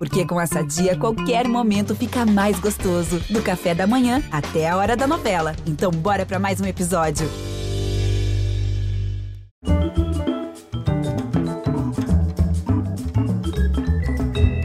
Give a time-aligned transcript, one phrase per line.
[0.00, 3.20] Porque com essa dia, qualquer momento fica mais gostoso.
[3.28, 5.54] Do café da manhã até a hora da novela.
[5.66, 7.28] Então, bora para mais um episódio.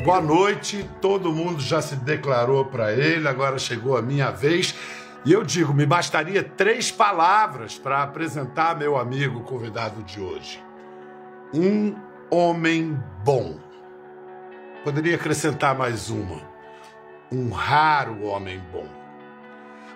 [0.05, 4.73] Boa noite, todo mundo já se declarou para ele, agora chegou a minha vez.
[5.25, 10.63] E eu digo, me bastaria três palavras para apresentar meu amigo convidado de hoje.
[11.53, 11.93] Um
[12.31, 13.64] homem bom.
[14.85, 16.39] Poderia acrescentar mais uma.
[17.31, 18.87] Um raro homem bom.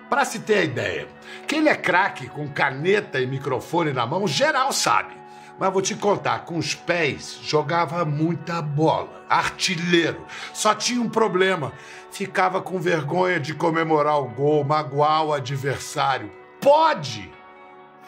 [0.08, 1.06] Para se ter a ideia,
[1.46, 5.14] que ele é craque com caneta e microfone na mão, geral sabe.
[5.60, 10.26] Mas vou te contar, com os pés jogava muita bola, artilheiro.
[10.52, 11.72] Só tinha um problema,
[12.10, 16.32] ficava com vergonha de comemorar o gol, magoar o adversário.
[16.60, 17.30] Pode!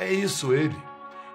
[0.01, 0.77] É isso ele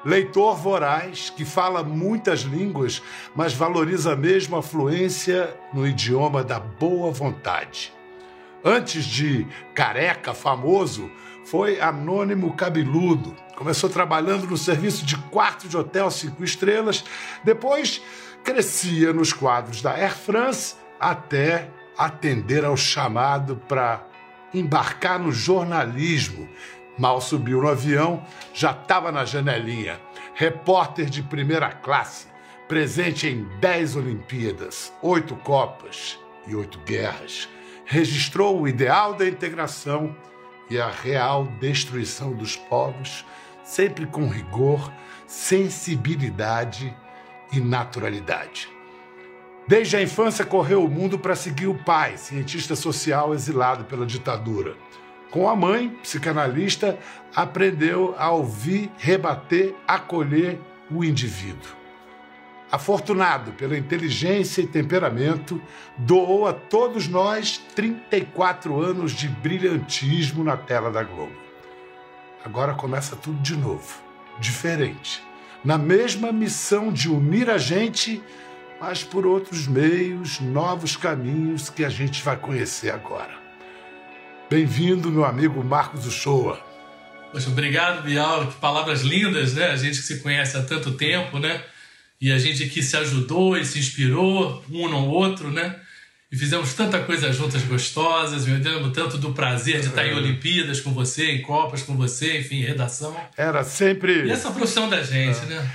[0.08, 3.04] leitor voraz que fala muitas línguas,
[3.36, 7.94] mas valoriza mesmo a fluência no idioma da boa vontade.
[8.64, 9.46] Antes de
[9.76, 11.12] careca famoso,
[11.44, 13.36] foi anônimo cabeludo.
[13.58, 17.04] Começou trabalhando no serviço de quarto de hotel cinco estrelas,
[17.44, 18.02] depois
[18.46, 24.08] crescia nos quadros da Air France até atender ao chamado para
[24.54, 26.48] embarcar no jornalismo,
[26.98, 30.00] Mal subiu no avião, já estava na janelinha.
[30.34, 32.28] Repórter de primeira classe,
[32.68, 37.48] presente em dez Olimpíadas, oito Copas e oito guerras.
[37.86, 40.16] Registrou o ideal da integração
[40.70, 43.26] e a real destruição dos povos,
[43.64, 44.92] sempre com rigor,
[45.26, 46.96] sensibilidade
[47.52, 48.70] e naturalidade.
[49.68, 54.76] Desde a infância correu o mundo para seguir o pai, cientista social exilado pela ditadura.
[55.30, 56.98] Com a mãe, psicanalista,
[57.36, 61.76] aprendeu a ouvir, rebater, acolher o indivíduo.
[62.72, 65.62] Afortunado pela inteligência e temperamento,
[65.98, 71.36] doou a todos nós 34 anos de brilhantismo na tela da Globo.
[72.44, 74.02] Agora começa tudo de novo,
[74.40, 75.24] diferente,
[75.64, 78.24] na mesma missão de unir a gente,
[78.80, 83.47] mas por outros meios, novos caminhos que a gente vai conhecer agora.
[84.50, 86.58] Bem-vindo, meu amigo Marcos Uchoa.
[87.34, 88.48] Poxa, obrigado, Bial.
[88.48, 89.68] Que palavras lindas, né?
[89.68, 91.62] A gente que se conhece há tanto tempo, né?
[92.22, 95.76] E a gente que se ajudou e se inspirou um no outro, né?
[96.32, 100.16] E fizemos tanta coisa juntas gostosas, me lembro tanto do prazer de estar em é.
[100.16, 103.16] Olimpíadas com você, em Copas com você, enfim, redação.
[103.36, 104.28] Era sempre.
[104.28, 105.46] E essa profissão da gente, é.
[105.46, 105.72] né?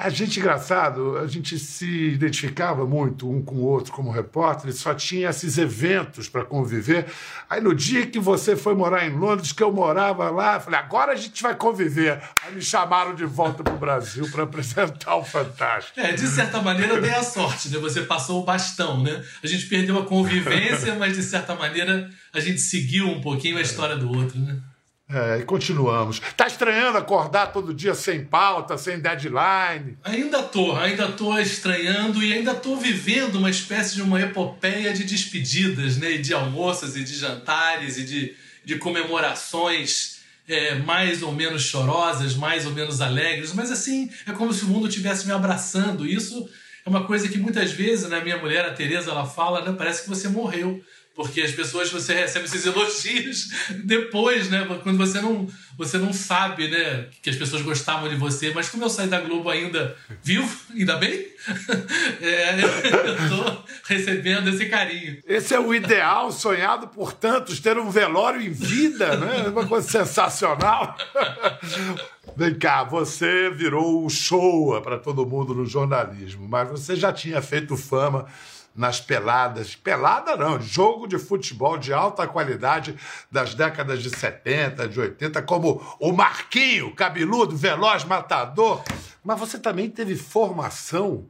[0.00, 4.94] A gente, engraçado, a gente se identificava muito um com o outro como repórter, só
[4.94, 7.06] tinha esses eventos para conviver.
[7.50, 11.12] Aí no dia que você foi morar em Londres, que eu morava lá, falei, agora
[11.12, 12.22] a gente vai conviver.
[12.44, 15.98] Aí me chamaram de volta para o Brasil para apresentar o Fantástico.
[15.98, 17.78] É, de certa maneira dei a sorte, né?
[17.78, 19.22] Você passou o bastão, né?
[19.42, 23.62] A gente perdeu a convivência, mas de certa maneira a gente seguiu um pouquinho a
[23.62, 24.58] história do outro, né?
[25.10, 26.20] É, e continuamos.
[26.36, 29.96] Tá estranhando acordar todo dia sem pauta, sem deadline?
[30.04, 35.04] Ainda tô, ainda tô estranhando e ainda tô vivendo uma espécie de uma epopeia de
[35.04, 36.18] despedidas, né?
[36.18, 40.18] De almoços e de jantares e de, de comemorações
[40.48, 44.68] é, mais ou menos chorosas, mais ou menos alegres, mas assim, é como se o
[44.68, 46.06] mundo estivesse me abraçando.
[46.06, 46.48] Isso
[46.84, 50.02] é uma coisa que muitas vezes, né, minha mulher, a Tereza, ela fala, né, parece
[50.02, 50.82] que você morreu
[51.18, 53.50] porque as pessoas você recebe esses elogios
[53.84, 54.64] depois, né?
[54.84, 57.08] Quando você não, você não sabe, né?
[57.20, 58.52] Que as pessoas gostavam de você.
[58.54, 61.26] Mas como eu saí da Globo ainda vivo, ainda bem,
[62.22, 65.18] é, eu tô recebendo esse carinho.
[65.26, 69.48] Esse é o ideal sonhado por tantos, ter um velório em vida, né?
[69.48, 70.96] Uma coisa sensacional.
[72.36, 77.42] Vem cá, você virou o show para todo mundo no jornalismo, mas você já tinha
[77.42, 78.26] feito fama
[78.78, 79.74] nas peladas.
[79.74, 82.96] Pelada não, jogo de futebol de alta qualidade
[83.30, 88.82] das décadas de 70, de 80, como o Marquinho, cabeludo, veloz, matador.
[89.24, 91.28] Mas você também teve formação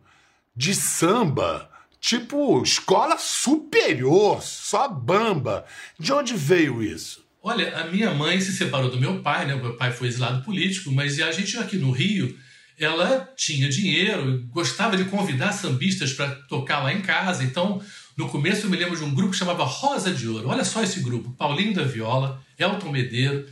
[0.54, 5.64] de samba, tipo escola superior, só bamba.
[5.98, 7.26] De onde veio isso?
[7.42, 9.54] Olha, a minha mãe se separou do meu pai, né?
[9.54, 12.36] O meu pai foi exilado político, mas a gente aqui no Rio
[12.78, 17.42] ela tinha dinheiro, gostava de convidar sambistas para tocar lá em casa.
[17.44, 17.82] Então,
[18.16, 20.48] no começo eu me lembro de um grupo que chamava Rosa de Ouro.
[20.48, 23.46] Olha só esse grupo: Paulinho da Viola, Elton Medeiro,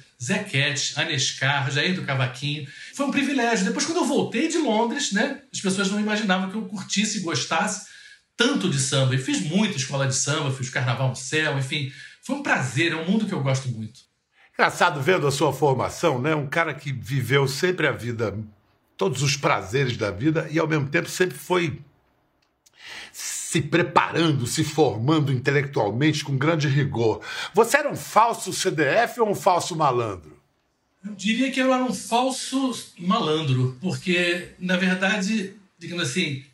[0.51, 2.67] Cat, Anescar, Jair do Cavaquinho.
[2.95, 3.65] Foi um privilégio.
[3.65, 7.23] Depois, quando eu voltei de Londres, né, as pessoas não imaginavam que eu curtisse e
[7.23, 7.87] gostasse
[8.37, 9.15] tanto de samba.
[9.15, 11.93] E fiz muita escola de samba, fiz carnaval no céu, enfim.
[12.23, 14.01] Foi um prazer, é um mundo que eu gosto muito.
[14.53, 16.35] Engraçado vendo a sua formação, né?
[16.35, 18.37] Um cara que viveu sempre a vida
[18.97, 21.81] todos os prazeres da vida e ao mesmo tempo sempre foi
[23.13, 27.23] se preparando, se formando intelectualmente com grande rigor.
[27.55, 30.37] Você era um falso CDF ou um falso malandro?
[31.05, 36.45] Eu diria que eu era um falso malandro, porque, na verdade, digamos assim,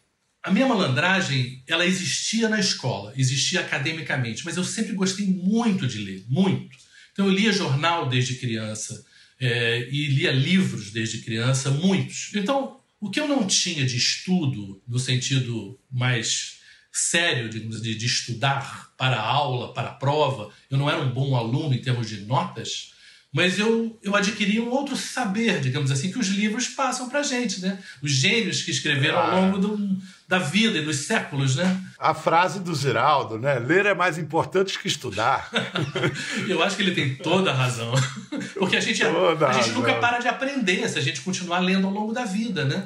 [0.43, 5.99] a minha malandragem, ela existia na escola, existia academicamente, mas eu sempre gostei muito de
[5.99, 6.77] ler, muito.
[7.13, 9.05] Então eu lia jornal desde criança
[9.43, 12.31] é, e lia livros desde criança, muitos.
[12.33, 16.61] Então, o que eu não tinha de estudo, no sentido mais
[16.93, 21.13] sério de, de, de estudar para a aula, para a prova, eu não era um
[21.13, 22.93] bom aluno em termos de notas,
[23.33, 27.63] mas eu, eu adquiri um outro saber, digamos assim, que os livros passam para gente,
[27.63, 27.79] né?
[28.03, 29.97] Os gênios que escreveram ao longo do,
[30.29, 31.81] da vida e dos séculos, né?
[31.99, 33.59] A frase do Ziraldo, né?
[33.59, 35.51] Ler é mais importante que estudar.
[36.47, 37.95] eu acho que ele tem toda a razão.
[38.55, 39.09] Porque a gente, a,
[39.49, 42.67] a gente nunca para de aprender se a gente continuar lendo ao longo da vida,
[42.67, 42.85] né?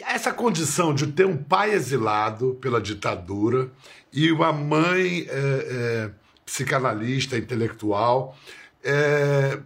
[0.00, 3.70] Essa condição de ter um pai exilado pela ditadura
[4.12, 6.10] e uma mãe é, é,
[6.44, 8.36] psicanalista, intelectual,
[8.82, 9.60] é,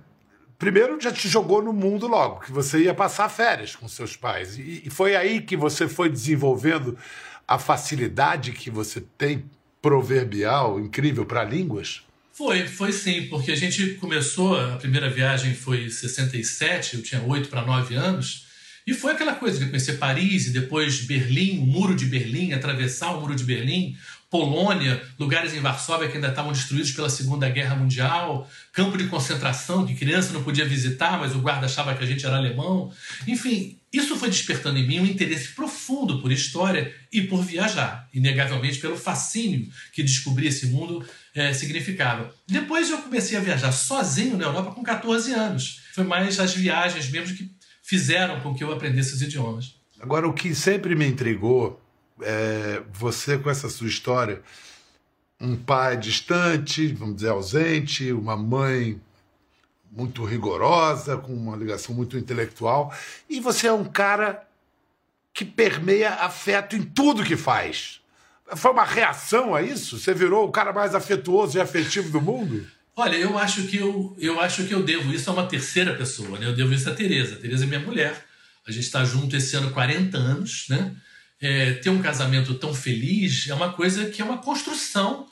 [0.59, 4.59] primeiro já te jogou no mundo logo, que você ia passar férias com seus pais.
[4.59, 6.99] E, e foi aí que você foi desenvolvendo
[7.47, 9.45] a facilidade que você tem
[9.81, 12.03] proverbial, incrível para línguas?
[12.33, 17.23] Foi, foi sim, porque a gente começou, a primeira viagem foi em 67, eu tinha
[17.23, 18.47] 8 para 9 anos,
[18.87, 23.11] e foi aquela coisa de conhecer Paris e depois Berlim, o muro de Berlim, atravessar
[23.17, 23.97] o muro de Berlim,
[24.31, 29.87] Polônia, lugares em Varsóvia que ainda estavam destruídos pela Segunda Guerra Mundial, campo de concentração
[29.87, 32.93] que criança não podia visitar, mas o guarda achava que a gente era alemão.
[33.27, 38.79] Enfim, isso foi despertando em mim um interesse profundo por história e por viajar, inegavelmente
[38.79, 41.03] pelo fascínio que descobrir esse mundo
[41.35, 42.35] é, significava.
[42.47, 45.81] Depois eu comecei a viajar sozinho na Europa com 14 anos.
[45.95, 47.51] Foi mais as viagens mesmo que
[47.83, 49.75] fizeram com que eu aprendesse os idiomas.
[49.99, 51.83] Agora, o que sempre me intrigou
[52.23, 54.43] é, você com essa sua história,
[55.41, 59.01] um pai distante, vamos dizer, ausente, uma mãe
[59.91, 62.95] muito rigorosa, com uma ligação muito intelectual,
[63.29, 64.47] e você é um cara
[65.33, 68.01] que permeia afeto em tudo que faz.
[68.57, 69.99] Foi uma reação a isso?
[69.99, 72.67] Você virou o cara mais afetuoso e afetivo do mundo?
[72.97, 76.39] Olha, eu acho que eu, eu acho que eu devo isso a uma terceira pessoa,
[76.39, 76.47] né?
[76.47, 77.37] Eu devo isso a Tereza.
[77.37, 78.27] Tereza é minha mulher.
[78.67, 80.97] A gente está junto esse ano 40 anos, né?
[81.41, 85.27] É, ter um casamento tão feliz é uma coisa que é uma construção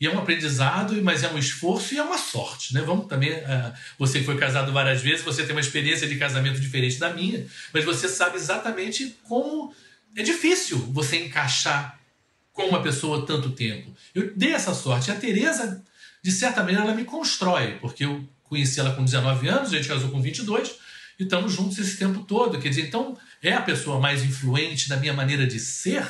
[0.00, 2.80] e é um aprendizado, mas é um esforço e é uma sorte, né?
[2.80, 6.98] Vamos também, uh, você foi casado várias vezes, você tem uma experiência de casamento diferente
[6.98, 9.72] da minha, mas você sabe exatamente como
[10.16, 12.00] é difícil você encaixar
[12.52, 13.94] com uma pessoa tanto tempo.
[14.12, 15.12] Eu dei essa sorte.
[15.12, 15.82] A Teresa,
[16.20, 19.88] de certa maneira, ela me constrói, porque eu conheci ela com 19 anos, a gente
[19.88, 20.74] casou com 22
[21.22, 22.58] e estamos juntos esse tempo todo.
[22.58, 26.06] Quer dizer, então é a pessoa mais influente na minha maneira de ser,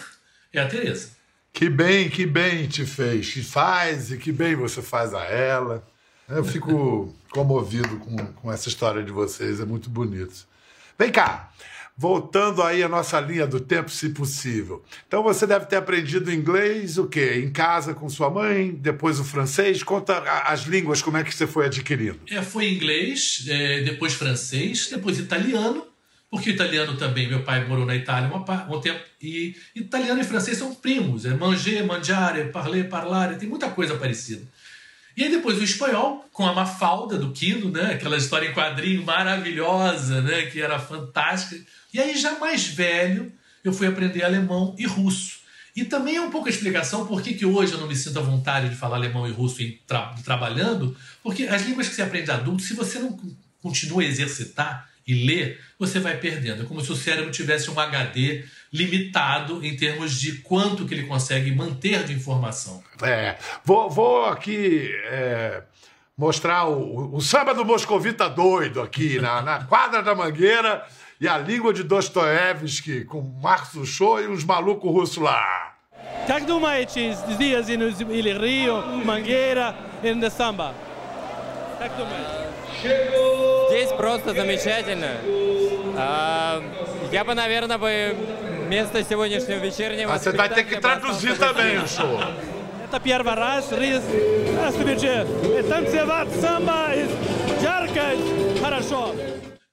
[0.52, 1.10] é a Tereza.
[1.52, 5.86] Que bem, que bem te fez, que faz e que bem você faz a ela.
[6.28, 10.46] Eu fico comovido com, com essa história de vocês, é muito bonito.
[10.98, 11.52] Vem cá,
[11.96, 14.82] voltando aí à nossa linha do tempo, se possível.
[15.06, 17.42] Então você deve ter aprendido inglês o quê?
[17.44, 19.82] Em casa com sua mãe, depois o francês.
[19.82, 22.20] Conta as línguas, como é que você foi adquirindo?
[22.30, 25.86] É, foi inglês, é, depois francês, depois italiano
[26.32, 30.74] porque italiano também, meu pai morou na Itália um tempo, e italiano e francês são
[30.74, 34.42] primos, é manger, mangiare, parler, parlare, tem muita coisa parecida.
[35.14, 37.92] E aí depois o espanhol, com a Mafalda do Quino, né?
[37.92, 40.46] aquela história em quadrinho maravilhosa, né?
[40.46, 41.62] que era fantástica.
[41.92, 43.32] E aí já mais velho,
[43.64, 45.40] eu fui aprender alemão e russo.
[45.74, 48.18] E também é um pouco a explicação por que, que hoje eu não me sinto
[48.18, 52.02] à vontade de falar alemão e russo em tra trabalhando, porque as línguas que você
[52.02, 53.18] aprende adulto, se você não
[53.62, 56.62] continua a exercitar, e ler, você vai perdendo.
[56.62, 61.04] É como se o cérebro tivesse um HD limitado em termos de quanto que ele
[61.04, 62.82] consegue manter de informação.
[63.02, 65.62] É, vou, vou aqui é,
[66.17, 70.83] mostrar o, o, samba do Moscovita doido aqui na, na quadra da Mangueira
[71.21, 75.73] e a língua de Dostoiévski com Marcos Show e uns malucos russos lá.
[76.27, 80.73] Как думаете, здесь или Рио, Манgueira и samba?
[81.79, 82.47] Как думаете?
[83.69, 85.17] Здесь просто замечательно.
[85.95, 86.61] А,
[87.11, 88.15] я бы, наверное, бы
[88.65, 90.13] вместо сегодняшнего вечернего...
[90.13, 92.19] А você vai ter que traduzir também o show.
[92.91, 93.65] Это первый раз.
[93.65, 95.25] Здравствуйте.
[95.69, 96.87] Танцевать самбо
[97.61, 99.15] жарко, хорошо.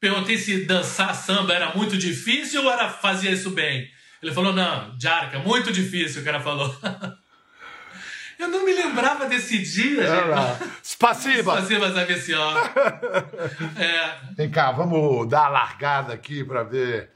[0.00, 3.88] Perguntei se dançar samba era muito difícil ou era fazia isso bem.
[4.22, 6.74] Ele falou, não, Jarka, muito difícil, o cara falou.
[8.38, 10.70] Eu não me lembrava desse dia, gente.
[10.82, 11.56] Spasiba.
[11.56, 12.38] Spasiba, Zavició.
[13.78, 14.34] É.
[14.36, 17.10] Vem cá, vamos dar a largada aqui para ver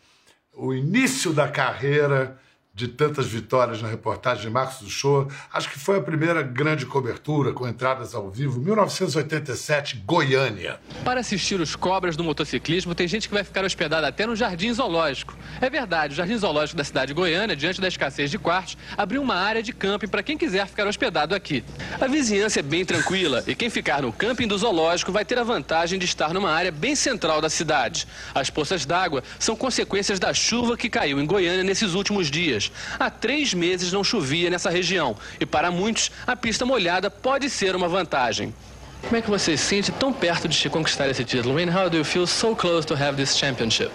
[0.55, 2.39] o início da carreira
[2.76, 5.28] de tantas vitórias na reportagem de Marcos do Show.
[5.54, 10.80] Acho que foi a primeira grande cobertura com entradas ao vivo, 1987, Goiânia.
[11.06, 14.74] Para assistir os cobras do motociclismo, tem gente que vai ficar hospedada até no Jardim
[14.74, 15.38] Zoológico.
[15.62, 19.22] É verdade, o Jardim Zoológico da cidade de Goiânia, diante da escassez de quartos, abriu
[19.22, 21.64] uma área de camping para quem quiser ficar hospedado aqui.
[22.02, 25.44] A vizinhança é bem tranquila e quem ficar no camping do zoológico vai ter a
[25.44, 28.08] vantagem de estar numa área bem central da cidade.
[28.34, 32.32] As poças d'água são consequências da chuva que caiu em Goiânia nesses últimos
[32.64, 32.72] dias.
[33.00, 37.76] Há três meses não chovia nessa região e para muitos a pista molhada pode ser
[37.76, 38.54] uma vantagem.
[39.02, 41.56] Como é que você se sente tão perto de conquistar esse título?
[41.56, 43.92] Wayne, how do you feel so close to have this championship?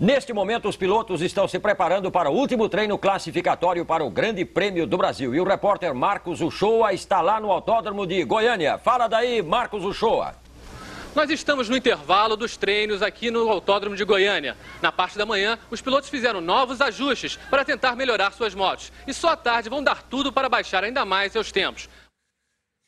[0.00, 4.44] Neste momento, os pilotos estão se preparando para o último treino classificatório para o Grande
[4.44, 5.34] Prêmio do Brasil.
[5.34, 8.78] E o repórter Marcos Uchoa está lá no Autódromo de Goiânia.
[8.78, 10.36] Fala daí, Marcos Uchoa.
[11.18, 14.56] Nós estamos no intervalo dos treinos aqui no Autódromo de Goiânia.
[14.80, 18.92] Na parte da manhã, os pilotos fizeram novos ajustes para tentar melhorar suas motos.
[19.04, 21.88] E só à tarde vão dar tudo para baixar ainda mais seus tempos.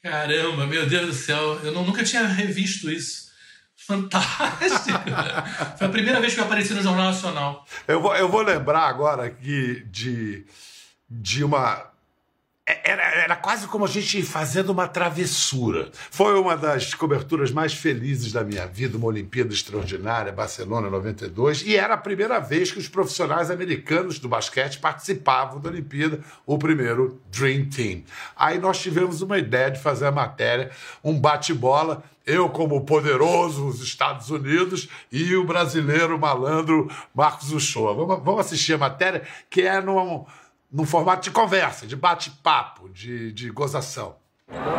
[0.00, 3.32] Caramba, meu Deus do céu, eu não, nunca tinha revisto isso.
[3.74, 5.00] Fantástico!
[5.76, 7.66] Foi a primeira vez que eu apareci no Jornal Nacional.
[7.88, 10.46] Eu vou, eu vou lembrar agora aqui de,
[11.10, 11.90] de uma
[12.84, 15.90] era, era, quase como a gente fazendo uma travessura.
[16.10, 21.76] Foi uma das coberturas mais felizes da minha vida, uma Olimpíada extraordinária, Barcelona 92, e
[21.76, 27.20] era a primeira vez que os profissionais americanos do basquete participavam da Olimpíada, o primeiro
[27.30, 28.02] Dream Team.
[28.36, 30.70] Aí nós tivemos uma ideia de fazer a matéria,
[31.02, 37.94] um bate-bola, eu como poderoso, os Estados Unidos, e o brasileiro malandro Marcos Uchoa.
[37.94, 40.24] Vamos, vamos assistir a matéria, que é num
[40.72, 44.14] num formato de conversa, de bate-papo, de, de gozação.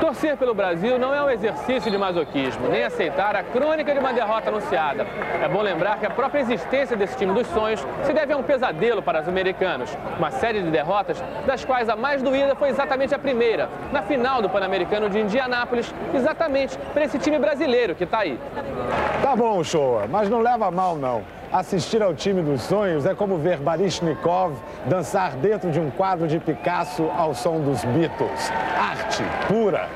[0.02, 4.12] Torcer pelo Brasil não é um exercício de masoquismo, nem aceitar a crônica de uma
[4.12, 5.04] derrota anunciada.
[5.42, 8.44] É bom lembrar que a própria existência desse time dos sonhos se deve a um
[8.44, 9.90] pesadelo para os americanos.
[10.18, 14.42] Uma série de derrotas, das quais a mais doída foi exatamente a primeira, na final
[14.42, 18.38] do Pan-Americano de Indianápolis, exatamente para esse time brasileiro que está aí.
[19.24, 21.41] Tá bom, Shoa, mas não leva mal não.
[21.52, 24.56] Assistir ao time dos sonhos é como ver Baryshnikov
[24.86, 28.50] dançar dentro de um quadro de Picasso ao som dos Beatles.
[28.80, 29.90] Arte pura.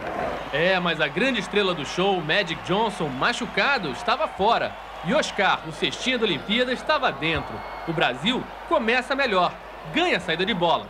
[0.52, 4.74] É, mas a grande estrela do show, Magic Johnson, machucado, estava fora.
[5.06, 7.56] E Oscar, o cestinha da Olimpíada, estava dentro.
[7.88, 9.54] O Brasil começa melhor,
[9.94, 10.88] ganha a saída de bola.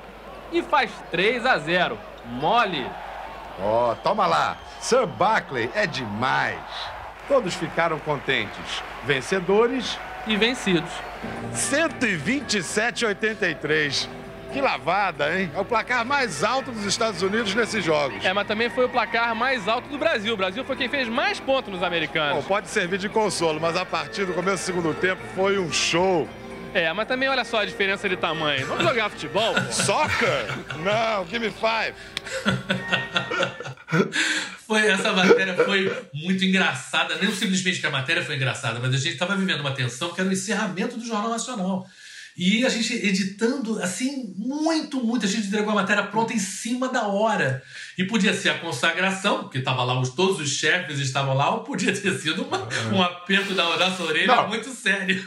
[0.51, 1.95] E faz 3 a 0.
[2.25, 2.89] Mole.
[3.61, 4.57] Ó, oh, toma lá.
[4.79, 6.57] Sir Buckley é demais.
[7.27, 8.81] Todos ficaram contentes.
[9.03, 10.91] Vencedores e vencidos.
[11.53, 14.09] 127,83.
[14.51, 15.51] Que lavada, hein?
[15.53, 18.23] É o placar mais alto dos Estados Unidos nesses jogos.
[18.23, 20.33] É, mas também foi o placar mais alto do Brasil.
[20.33, 22.37] O Brasil foi quem fez mais pontos nos americanos.
[22.37, 25.69] Bom, pode servir de consolo, mas a partir do começo do segundo tempo foi um
[25.73, 26.25] show.
[26.75, 28.67] É, mas também olha só a diferença de tamanho.
[28.67, 29.55] Vamos jogar futebol?
[29.71, 30.45] Soccer?
[30.83, 31.95] Não, give me five.
[34.67, 37.15] foi, essa matéria foi muito engraçada.
[37.15, 40.19] Nem simplesmente que a matéria foi engraçada, mas a gente estava vivendo uma tensão que
[40.19, 41.87] era o encerramento do Jornal Nacional.
[42.37, 45.25] E a gente editando, assim, muito, muito.
[45.25, 47.63] A gente entregou a matéria pronta em cima da hora.
[47.97, 51.63] E podia ser a consagração, porque tava lá, os, todos os chefes estavam lá, ou
[51.63, 54.49] podia ter sido uma, um aperto da nossa orelha Não.
[54.49, 55.23] muito sério.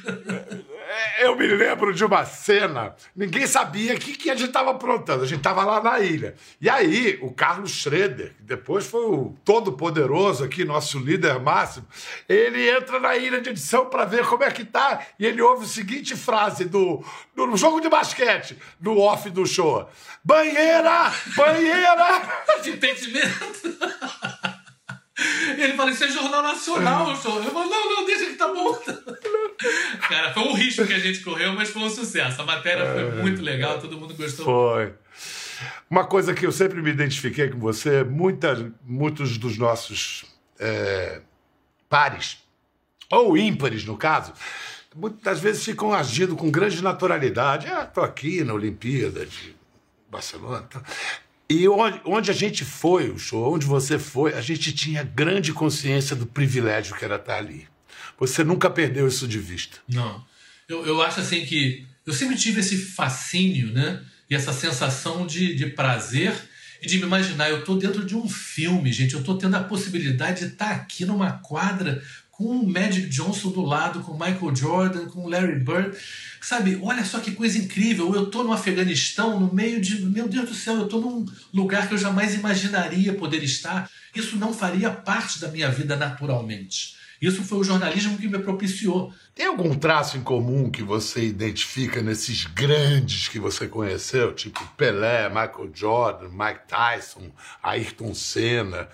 [1.20, 5.25] Eu me lembro de uma cena, ninguém sabia o que, que a gente estava aprontando,
[5.25, 6.37] a gente estava lá na ilha.
[6.60, 11.87] E aí, o Carlos Schroeder, que depois foi o todo-poderoso aqui, nosso líder máximo,
[12.28, 15.64] ele entra na ilha de edição para ver como é que tá, e ele ouve
[15.64, 19.88] a seguinte frase do, do jogo de basquete, no off do show:
[20.22, 21.12] Banheira!
[21.37, 22.22] Banheira!
[22.62, 23.78] De impedimento!
[25.56, 27.42] Ele fala, isso é jornal nacional, show.
[27.42, 28.78] Eu falo, não, não, deixa que tá bom.
[30.08, 32.40] Cara, foi um risco que a gente correu, mas foi um sucesso.
[32.40, 33.22] A matéria foi é.
[33.22, 34.44] muito legal, todo mundo gostou.
[34.44, 34.94] Foi.
[35.90, 40.25] Uma coisa que eu sempre me identifiquei com você, muita, muitos dos nossos
[40.58, 41.20] é,
[41.88, 42.38] pares,
[43.10, 44.32] ou ímpares no caso,
[44.94, 47.66] muitas vezes ficam agindo com grande naturalidade.
[47.66, 49.56] Ah, tô aqui na Olimpíada de
[50.08, 50.62] Barcelona.
[50.62, 50.82] Tá.
[51.50, 56.14] E onde, a gente foi, o show, onde você foi, a gente tinha grande consciência
[56.14, 57.67] do privilégio que era estar ali.
[58.19, 59.78] Você nunca perdeu isso de vista.
[59.88, 60.23] Não.
[60.69, 61.87] Eu, eu acho assim que.
[62.05, 64.02] Eu sempre tive esse fascínio, né?
[64.28, 66.35] E essa sensação de, de prazer
[66.83, 67.49] e de me imaginar.
[67.49, 69.14] Eu estou dentro de um filme, gente.
[69.14, 72.02] Eu estou tendo a possibilidade de estar aqui numa quadra
[72.38, 75.99] com o Magic Johnson do lado, com o Michael Jordan, com o Larry Bird.
[76.40, 78.14] Sabe, olha só que coisa incrível.
[78.14, 80.07] Eu estou no Afeganistão, no meio de.
[80.07, 83.90] Meu Deus do céu, eu estou num lugar que eu jamais imaginaria poder estar.
[84.14, 86.97] Isso não faria parte da minha vida naturalmente.
[87.21, 89.12] Isso foi o jornalismo que me propiciou.
[89.35, 95.28] Tem algum traço em comum que você identifica nesses grandes que você conheceu, tipo Pelé,
[95.28, 98.88] Michael Jordan, Mike Tyson, Ayrton Senna?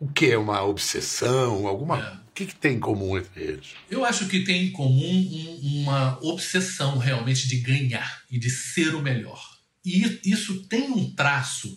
[0.00, 1.68] O que é uma obsessão?
[1.68, 2.00] Alguma...
[2.24, 2.27] É.
[2.38, 3.66] Que, que, tem em comum entre eles?
[3.90, 8.94] Eu acho que tem em comum um, uma obsessão realmente de ganhar e de ser
[8.94, 9.58] o melhor.
[9.84, 11.76] E isso tem um traço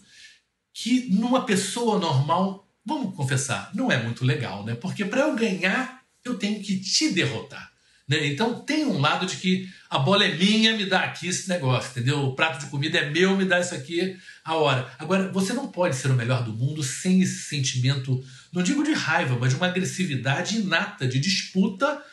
[0.71, 4.75] que numa pessoa normal, vamos confessar, não é muito legal, né?
[4.75, 7.70] Porque para eu ganhar, eu tenho que te derrotar.
[8.11, 8.27] Né?
[8.27, 11.91] Então tem um lado de que a bola é minha, me dá aqui esse negócio,
[11.91, 12.25] entendeu?
[12.25, 14.91] O prato de comida é meu, me dá isso aqui a hora.
[14.99, 18.91] Agora, você não pode ser o melhor do mundo sem esse sentimento, não digo de
[18.91, 22.03] raiva, mas de uma agressividade inata, de disputa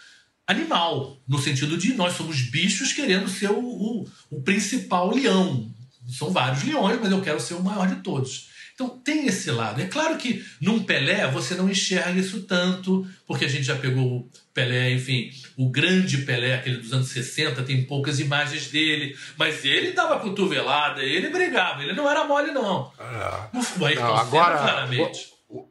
[0.47, 5.69] animal, no sentido de nós somos bichos querendo ser o, o, o principal leão.
[6.09, 8.51] São vários leões, mas eu quero ser o maior de todos.
[8.79, 9.81] Então tem esse lado.
[9.83, 14.19] É claro que num Pelé você não enxerga isso tanto, porque a gente já pegou
[14.19, 19.65] o Pelé, enfim, o grande Pelé, aquele dos anos 60, tem poucas imagens dele, mas
[19.65, 22.93] ele dava cotovelada, ele brigava, ele não era mole, não.
[23.01, 25.33] Ah, não agora, claramente.
[25.49, 25.69] O, o,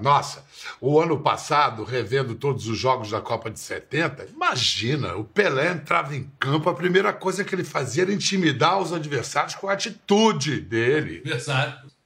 [0.00, 0.44] nossa,
[0.80, 6.16] o ano passado, revendo todos os jogos da Copa de 70, imagina, o Pelé entrava
[6.16, 10.60] em campo, a primeira coisa que ele fazia era intimidar os adversários com a atitude
[10.60, 11.22] dele.
[11.24, 11.96] Exato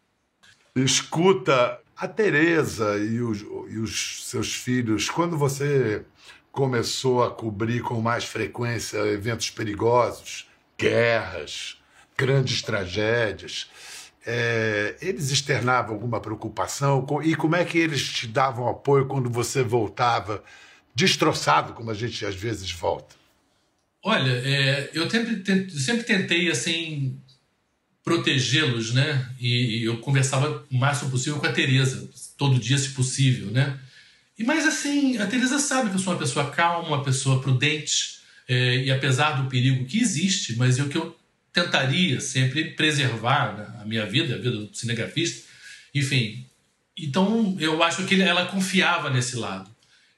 [0.74, 6.04] escuta a Tereza e os, e os seus filhos, quando você
[6.50, 10.48] começou a cobrir com mais frequência eventos perigosos,
[10.78, 11.78] guerras,
[12.16, 13.70] grandes tragédias,
[14.24, 17.06] é, eles externavam alguma preocupação?
[17.24, 20.42] E como é que eles te davam apoio quando você voltava
[20.94, 23.16] destroçado, como a gente às vezes volta?
[24.04, 27.18] Olha, é, eu sempre, sempre tentei assim
[28.04, 29.28] protegê-los, né?
[29.40, 33.78] E, eu conversava o máximo possível com a Teresa, todo dia, se possível, né?
[34.38, 38.18] E mas assim, a Teresa sabe que eu sou uma pessoa calma, uma pessoa prudente,
[38.48, 41.16] é, e apesar do perigo que existe, mas o que eu
[41.52, 45.46] tentaria sempre preservar né, a minha vida, a vida do cinegrafista,
[45.94, 46.46] enfim.
[46.98, 49.70] Então eu acho que ela confiava nesse lado.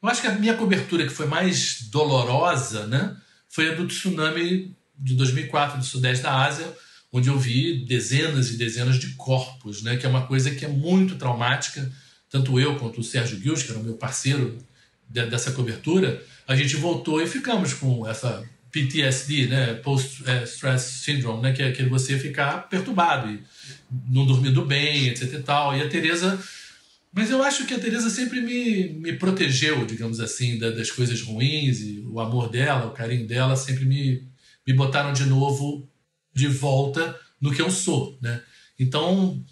[0.03, 3.17] Eu acho que a minha cobertura que foi mais dolorosa, né,
[3.49, 6.73] foi a do tsunami de 2004 do Sudeste da Ásia,
[7.15, 10.69] onde eu vi dezenas e dezenas de corpos, né, que é uma coisa que é
[10.69, 11.89] muito traumática.
[12.29, 14.59] Tanto eu quanto o Sérgio Guius, que era o meu parceiro
[15.09, 21.41] de, dessa cobertura, a gente voltou e ficamos com essa PTSD, né, Post Stress Syndrome,
[21.41, 23.41] né, que é aquele você ficar perturbado e
[24.11, 25.77] não dormindo bem, etc e tal.
[25.77, 26.37] E a Teresa
[27.17, 31.23] mas eu acho que a Teresa sempre me, me protegeu, digamos assim, da, das coisas
[31.23, 34.25] ruins e o amor dela, o carinho dela sempre me,
[34.67, 35.89] me botaram de novo
[36.35, 38.43] de volta no que eu sou, né?
[38.79, 39.43] Então,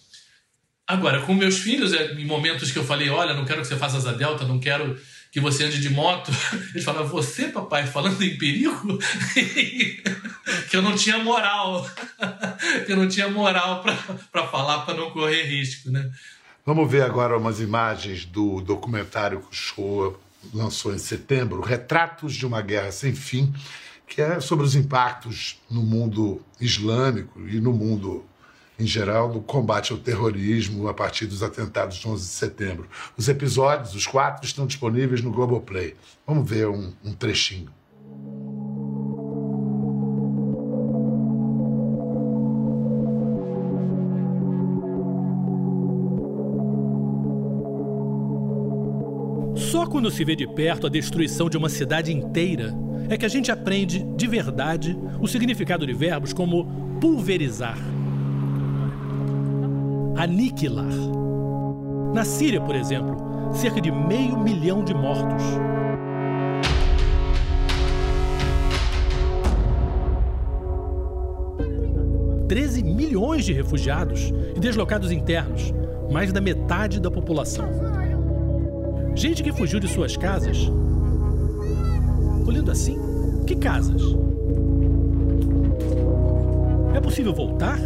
[0.87, 3.77] agora, com meus filhos, é, em momentos que eu falei, olha, não quero que você
[3.77, 4.99] faça asa delta, não quero
[5.31, 6.31] que você ande de moto,
[6.75, 8.99] eles falavam, você, papai, falando em perigo?
[10.69, 11.89] que eu não tinha moral,
[12.85, 13.83] que eu não tinha moral
[14.31, 16.11] para falar, para não correr risco, né?
[16.65, 20.19] Vamos ver agora umas imagens do documentário Shoa
[20.53, 23.53] lançou em setembro, Retratos de uma Guerra Sem Fim,
[24.07, 28.25] que é sobre os impactos no mundo islâmico e no mundo
[28.79, 32.89] em geral do combate ao terrorismo a partir dos atentados de 11 de setembro.
[33.17, 35.95] Os episódios, os quatro, estão disponíveis no Globoplay.
[36.27, 37.71] Vamos ver um, um trechinho.
[50.03, 52.75] Quando se vê de perto a destruição de uma cidade inteira
[53.09, 57.79] é que a gente aprende de verdade o significado de verbos como pulverizar,
[60.17, 60.93] aniquilar.
[62.13, 63.17] Na Síria, por exemplo,
[63.55, 65.45] cerca de meio milhão de mortos.
[72.49, 75.73] Treze milhões de refugiados e deslocados internos,
[76.11, 77.92] mais da metade da população.
[79.15, 80.57] Gente que fugiu de suas casas
[82.47, 82.99] Olhando assim,
[83.47, 84.03] que casas?
[86.95, 87.79] É possível voltar?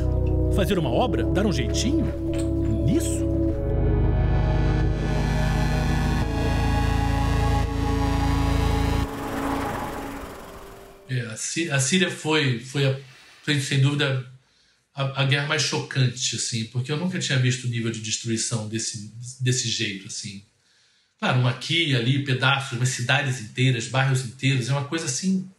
[0.54, 1.24] Fazer uma obra?
[1.24, 2.06] Dar um jeitinho?
[2.86, 3.26] Nisso?
[11.08, 11.20] É,
[11.70, 12.98] a Síria foi, foi, a,
[13.60, 14.26] sem dúvida
[14.94, 18.68] a, a, guerra mais chocante, assim, porque eu nunca tinha visto o nível de destruição
[18.68, 20.42] desse, desse jeito, assim.
[21.18, 25.50] Claro, um aqui e ali, pedaços, mas cidades inteiras, bairros inteiros, é uma coisa assim.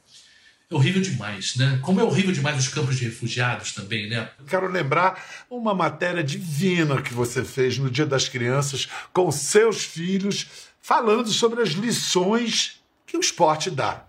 [0.69, 1.79] é horrível demais, né?
[1.81, 4.29] Como é horrível demais os campos de refugiados também, né?
[4.47, 10.47] Quero lembrar uma matéria divina que você fez no Dia das Crianças com seus filhos,
[10.79, 14.05] falando sobre as lições que o esporte dá.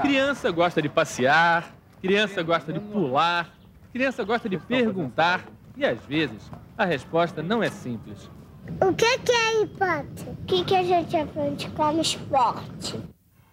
[0.00, 3.52] Criança gosta de passear, criança gosta de pular,
[3.92, 5.44] criança gosta de perguntar
[5.76, 8.30] e às vezes a resposta não é simples.
[8.80, 10.22] O que, que é empate?
[10.28, 13.00] O que, que a gente aprende como esporte?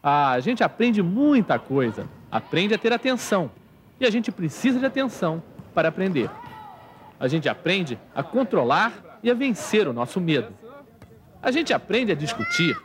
[0.02, 2.08] Ah, a gente aprende muita coisa.
[2.32, 3.49] Aprende a ter atenção.
[3.99, 5.41] E a gente precisa de atenção
[5.73, 6.30] para aprender.
[7.19, 10.54] A gente aprende a controlar e a vencer o nosso medo.
[11.41, 12.76] A gente aprende a discutir.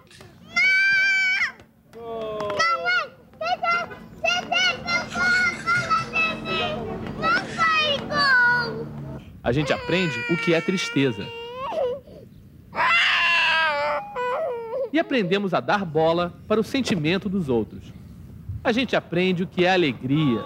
[9.42, 11.26] A gente aprende o que é tristeza.
[14.98, 17.92] E aprendemos a dar bola para o sentimento dos outros.
[18.64, 20.42] A gente aprende o que é alegria.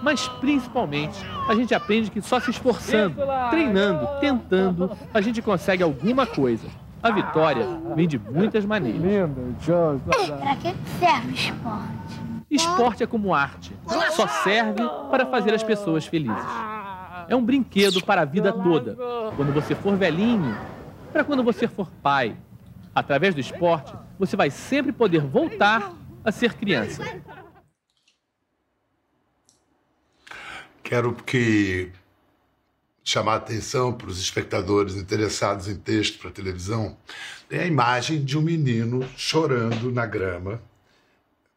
[0.00, 3.16] Mas principalmente, a gente aprende que só se esforçando,
[3.50, 6.68] treinando, tentando, a gente consegue alguma coisa.
[7.02, 7.66] A vitória
[7.96, 9.02] vem de muitas maneiras.
[10.38, 12.20] Para que serve o esporte?
[12.48, 13.74] Esporte é como arte,
[14.12, 16.46] só serve para fazer as pessoas felizes.
[17.26, 18.96] É um brinquedo para a vida toda.
[19.36, 20.56] Quando você for velhinho,
[21.10, 22.36] para quando você for pai.
[22.94, 25.92] Através do esporte, você vai sempre poder voltar
[26.24, 27.04] a ser criança.
[30.82, 31.92] Quero que
[33.02, 36.96] chamar a atenção para os espectadores interessados em texto para televisão,
[37.48, 40.62] tem a imagem de um menino chorando na grama,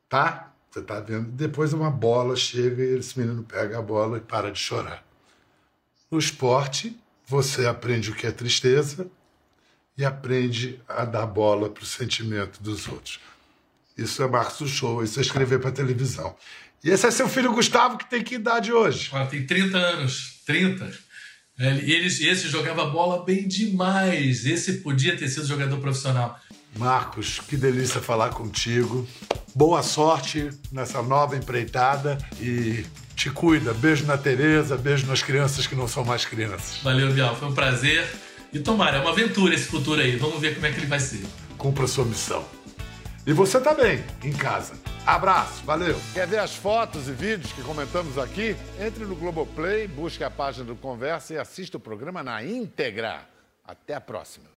[0.09, 0.51] tá?
[0.69, 1.29] Você está vendo?
[1.29, 5.05] Depois uma bola chega e esse menino pega a bola e para de chorar.
[6.09, 9.07] No esporte, você aprende o que é tristeza
[9.97, 13.19] e aprende a dar bola para o sentimento dos outros.
[13.97, 16.35] Isso é Marcos Show, isso é escrever para televisão.
[16.83, 19.09] E esse é seu filho Gustavo, que tem que idade hoje?
[19.13, 20.41] Ah, tem 30 anos.
[20.45, 20.91] 30.
[21.57, 24.45] Ele, esse jogava bola bem demais.
[24.45, 26.39] Esse podia ter sido jogador profissional.
[26.75, 29.07] Marcos, que delícia falar contigo.
[29.55, 32.83] Boa sorte nessa nova empreitada e
[33.15, 33.73] te cuida.
[33.73, 36.79] Beijo na Tereza, beijo nas crianças que não são mais crianças.
[36.81, 37.35] Valeu, Bial.
[37.35, 38.09] Foi um prazer.
[38.53, 40.15] E tomara, é uma aventura esse futuro aí.
[40.15, 41.25] Vamos ver como é que ele vai ser.
[41.57, 42.45] Cumpra sua missão.
[43.25, 44.73] E você também, em casa.
[45.05, 45.99] Abraço, valeu.
[46.13, 48.55] Quer ver as fotos e vídeos que comentamos aqui?
[48.79, 53.27] Entre no Globoplay, busque a página do Conversa e assista o programa na íntegra.
[53.65, 54.45] Até a próxima.